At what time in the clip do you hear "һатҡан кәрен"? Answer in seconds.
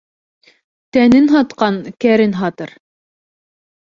1.35-2.35